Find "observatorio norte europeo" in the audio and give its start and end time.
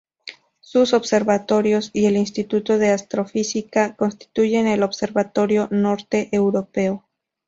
4.81-7.05